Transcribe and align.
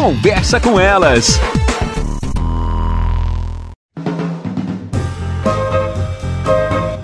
Conversa 0.00 0.58
com 0.58 0.80
elas. 0.80 1.38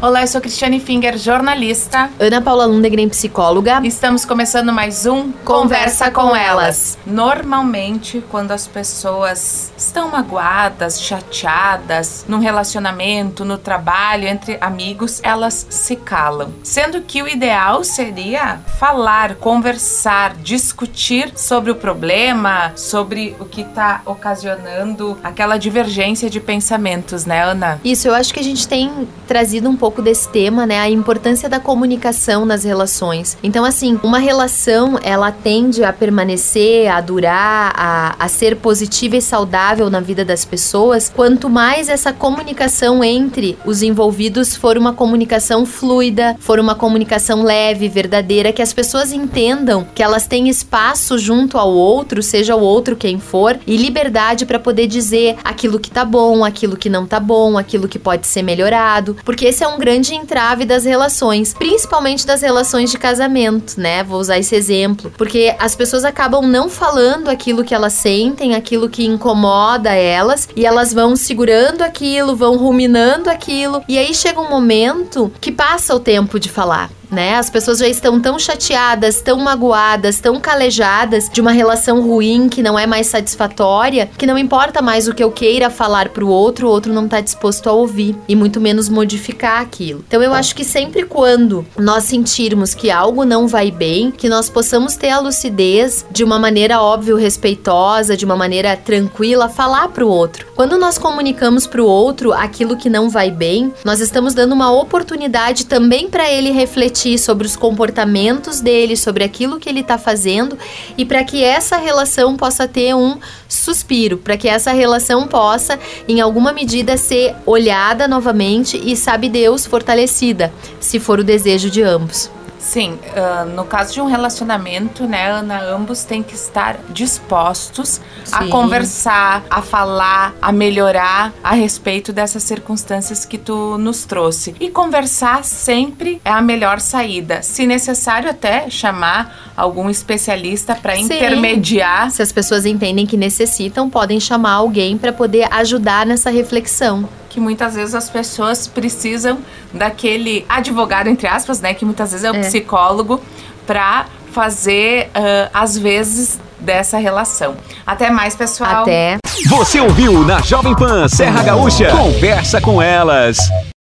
Olá, 0.07 0.21
eu 0.21 0.29
sou 0.29 0.41
Cristiane 0.41 0.79
Finger, 0.79 1.19
jornalista. 1.19 2.09
Ana 2.21 2.41
Paula 2.41 2.65
Lundegren, 2.65 3.09
psicóloga. 3.09 3.81
Estamos 3.83 4.25
começando 4.25 4.73
mais 4.73 5.05
um 5.05 5.33
Conversa 5.45 6.13
com 6.13 6.37
Elas. 6.37 6.97
Normalmente, 7.05 8.23
quando 8.31 8.53
as 8.53 8.69
pessoas 8.69 9.73
estão 9.77 10.09
magoadas, 10.09 11.03
chateadas, 11.03 12.25
num 12.29 12.39
relacionamento, 12.39 13.45
no 13.45 13.59
trabalho, 13.59 14.29
entre 14.29 14.57
amigos, 14.61 15.19
elas 15.25 15.67
se 15.69 15.97
calam. 15.97 16.53
Sendo 16.63 17.01
que 17.01 17.21
o 17.21 17.27
ideal 17.27 17.83
seria 17.83 18.61
falar, 18.79 19.35
conversar, 19.35 20.37
discutir 20.37 21.33
sobre 21.35 21.73
o 21.73 21.75
problema, 21.75 22.71
sobre 22.77 23.35
o 23.41 23.45
que 23.45 23.63
está 23.63 24.03
ocasionando 24.07 25.19
aquela 25.25 25.57
divergência 25.57 26.31
de 26.31 26.39
pensamentos, 26.39 27.25
né, 27.27 27.43
Ana? 27.43 27.81
Isso, 27.83 28.07
eu 28.07 28.15
acho 28.15 28.33
que 28.33 28.39
a 28.39 28.45
gente 28.45 28.69
tem 28.69 29.09
trazido 29.27 29.69
um 29.69 29.75
pouco 29.77 29.96
pouco 29.97 30.03
desse 30.03 30.29
tema, 30.29 30.67
né? 30.67 30.79
A 30.79 30.91
importância 30.91 31.49
da 31.49 31.59
comunicação 31.59 32.45
nas 32.45 32.65
relações. 32.65 33.37
Então, 33.43 33.65
assim, 33.65 33.99
uma 34.03 34.19
relação, 34.19 34.99
ela 35.03 35.33
tende 35.33 35.83
a 35.85 35.93
permanecer, 35.93 36.89
a 36.89 37.01
durar, 37.01 37.73
a, 37.75 38.17
a 38.19 38.29
ser 38.29 38.57
positiva 38.57 39.17
e 39.17 39.23
saudável 39.23 39.89
na 39.89 40.01
vida 40.01 40.25
das 40.25 40.45
pessoas, 40.45 41.11
quanto 41.15 41.49
mais 41.49 41.89
essa 41.89 42.13
comunicação 42.13 43.03
entre 43.03 43.59
os 43.65 43.83
envolvidos 43.83 44.55
for 44.55 44.77
uma 44.77 44.93
comunicação 44.93 45.65
fluida, 45.65 46.37
for 46.41 46.59
uma 46.59 46.75
comunicação 46.75 47.43
leve, 47.43 47.89
verdadeira, 47.89 48.53
que 48.53 48.63
as 48.63 48.73
pessoas 48.73 49.13
entendam 49.13 49.87
que 49.95 50.03
elas 50.03 50.27
têm 50.27 50.49
espaço 50.49 51.19
junto 51.19 51.57
ao 51.57 51.73
outro, 51.73 52.23
seja 52.23 52.55
o 52.55 52.61
outro 52.61 52.97
quem 52.97 53.19
for, 53.19 53.59
e 53.67 53.77
liberdade 53.77 54.45
para 54.45 54.59
poder 54.59 54.87
dizer 54.87 55.37
aquilo 55.43 55.79
que 55.79 55.91
tá 55.91 56.05
bom, 56.05 56.45
aquilo 56.45 56.77
que 56.77 56.91
não 56.91 57.07
tá 57.07 57.19
bom, 57.19 57.57
aquilo 57.57 57.89
que 57.89 57.99
pode 57.99 58.27
ser 58.27 58.43
melhorado, 58.43 59.17
porque 59.25 59.47
esse 59.47 59.65
é 59.65 59.69
um 59.69 59.79
grande 59.87 60.17
entrave 60.17 60.65
das 60.65 60.85
relações, 60.85 61.55
principalmente 61.55 62.27
das 62.27 62.43
relações 62.43 62.91
de 62.91 62.99
casamento, 62.99 63.81
né? 63.81 64.03
Vou 64.03 64.19
usar 64.19 64.37
esse 64.37 64.53
exemplo, 64.57 65.13
porque 65.17 65.55
as 65.61 65.77
pessoas 65.77 66.05
acabam 66.05 66.45
não 66.45 66.69
falando 66.69 67.29
aquilo 67.29 67.63
que 67.63 67.73
elas 67.73 67.93
sentem, 67.93 68.57
aquilo 68.57 68.89
que 68.89 69.07
incomoda 69.07 69.95
elas, 69.95 70.49
e 70.57 70.67
elas 70.67 70.93
vão 70.93 71.15
segurando 71.15 71.83
aquilo, 71.83 72.35
vão 72.35 72.57
ruminando 72.57 73.31
aquilo, 73.31 73.81
e 73.89 73.97
aí 73.97 74.13
chega 74.13 74.41
um 74.41 74.51
momento 74.51 75.31
que 75.41 75.53
passa 75.53 75.95
o 75.95 76.01
tempo 76.01 76.41
de 76.41 76.49
falar 76.49 76.91
né? 77.17 77.37
As 77.37 77.49
pessoas 77.49 77.79
já 77.79 77.89
estão 77.89 78.21
tão 78.21 78.39
chateadas, 78.39 79.23
tão 79.23 79.39
magoadas, 79.39 80.21
tão 80.21 80.39
calejadas 80.39 81.31
de 81.33 81.41
uma 81.41 81.51
relação 81.51 82.07
ruim 82.07 82.47
que 82.47 82.63
não 82.63 82.79
é 82.79 82.87
mais 82.87 83.07
satisfatória, 83.07 84.11
que 84.19 84.27
não 84.27 84.37
importa 84.37 84.83
mais 84.83 85.09
o 85.09 85.15
que 85.15 85.25
eu 85.25 85.33
queira 85.33 85.71
falar 85.71 86.11
pro 86.11 86.29
outro, 86.29 86.69
o 86.69 86.71
outro 86.71 86.93
não 86.93 87.09
tá 87.09 87.23
disposto 87.23 87.71
a 87.71 87.73
ouvir 87.73 88.15
e 88.29 88.37
muito 88.37 88.61
menos 88.61 88.91
modificar 88.91 89.63
aquilo. 89.63 90.05
Então 90.07 90.23
eu 90.23 90.35
acho 90.35 90.55
que 90.55 90.63
sempre 90.63 91.07
quando 91.07 91.67
nós 91.79 92.05
sentirmos 92.05 92.75
que 92.75 92.91
algo 92.91 93.25
não 93.25 93.49
vai 93.49 93.71
bem, 93.71 94.11
que 94.11 94.29
nós 94.29 94.51
possamos 94.51 94.95
ter 94.95 95.09
a 95.09 95.19
lucidez 95.19 96.05
de 96.11 96.23
uma 96.23 96.39
maneira 96.39 96.83
óbvio, 96.83 97.17
respeitosa, 97.17 98.15
de 98.15 98.27
uma 98.27 98.37
maneira 98.37 98.77
tranquila, 98.77 99.49
falar 99.49 99.89
pro 99.89 100.07
outro. 100.07 100.47
Quando 100.55 100.77
nós 100.77 100.99
comunicamos 100.99 101.67
pro 101.67 101.87
outro 101.87 102.35
aquilo 102.35 102.77
que 102.77 102.91
não 102.91 103.09
vai 103.09 103.31
bem, 103.31 103.73
nós 103.87 104.01
estamos 104.01 104.35
dando 104.35 104.53
uma 104.53 104.71
oportunidade 104.71 105.65
também 105.65 106.11
para 106.11 106.31
ele 106.31 106.51
refletir 106.51 107.06
sobre 107.19 107.47
os 107.47 107.55
comportamentos 107.55 108.61
dele, 108.61 108.97
sobre 108.97 109.23
aquilo 109.23 109.61
que 109.61 109.69
ele 109.69 109.81
está 109.81 109.99
fazendo 109.99 110.59
e 110.97 111.05
para 111.05 111.23
que 111.23 111.45
essa 111.45 111.77
relação 111.77 112.37
possa 112.37 112.67
ter 112.67 112.95
um 112.95 113.19
suspiro, 113.49 114.19
para 114.19 114.37
que 114.37 114.49
essa 114.49 114.73
relação 114.73 115.29
possa, 115.29 115.79
em 116.09 116.21
alguma 116.21 116.53
medida, 116.53 116.97
ser 116.97 117.35
olhada 117.45 118.09
novamente 118.09 118.81
e, 118.83 118.97
sabe 118.97 119.29
Deus, 119.29 119.67
fortalecida, 119.67 120.53
se 120.81 120.99
for 120.99 121.21
o 121.21 121.25
desejo 121.25 121.71
de 121.71 121.83
ambos. 121.83 122.36
Sim, 122.67 122.99
uh, 123.15 123.49
no 123.49 123.65
caso 123.65 123.95
de 123.95 124.01
um 124.01 124.07
relacionamento, 124.07 125.05
né, 125.07 125.31
Ana, 125.31 125.63
ambos 125.63 126.03
têm 126.03 126.21
que 126.21 126.35
estar 126.35 126.77
dispostos 126.91 128.01
Sim. 128.25 128.35
a 128.35 128.49
conversar, 128.49 129.45
a 129.49 129.63
falar, 129.63 130.35
a 130.43 130.51
melhorar 130.51 131.33
a 131.45 131.55
respeito 131.55 132.13
dessas 132.13 132.43
circunstâncias 132.43 133.25
que 133.25 133.39
tu 133.39 133.79
nos 133.79 134.05
trouxe. 134.05 134.57
E 134.59 134.69
conversar 134.69 135.45
sempre 135.45 136.21
é 136.25 136.31
a 136.31 136.43
melhor 136.43 136.81
saída. 136.81 137.41
Se 137.41 137.69
necessário, 137.69 138.29
até 138.29 138.69
chamar 138.69 139.53
algum 139.57 139.89
especialista 139.89 140.75
para 140.75 140.97
intermediar. 140.97 142.11
Se 142.11 142.21
as 142.21 142.33
pessoas 142.33 142.67
entendem 142.67 143.07
que 143.07 143.17
necessitam, 143.17 143.89
podem 143.89 144.19
chamar 144.19 144.55
alguém 144.55 144.99
para 144.99 145.13
poder 145.13 145.47
ajudar 145.53 146.05
nessa 146.05 146.31
reflexão 146.31 147.09
que 147.37 147.41
muitas 147.41 147.75
vezes 147.75 147.95
as 147.95 148.09
pessoas 148.09 148.67
precisam 148.67 149.41
daquele 149.71 150.47
advogado, 150.49 151.09
entre 151.09 151.29
aspas, 151.29 151.61
né? 151.61 151.75
Que 151.75 151.85
muitas 151.85 152.13
vezes 152.13 152.25
é 152.25 152.31
o 152.31 152.37
é. 152.37 152.41
psicólogo, 152.41 153.21
para 153.67 154.07
fazer, 154.33 155.09
uh, 155.09 155.51
às 155.53 155.77
vezes, 155.77 156.41
dessa 156.59 156.97
relação. 156.97 157.55
Até 157.87 158.09
mais, 158.09 158.35
pessoal. 158.35 158.85
Até. 158.85 159.19
Você 159.51 159.79
ouviu 159.79 160.25
na 160.25 160.41
Jovem 160.41 160.75
Pan 160.75 161.09
Serra 161.09 161.43
Gaúcha? 161.43 161.91
Conversa 161.91 162.59
com 162.59 162.81
elas. 162.81 163.37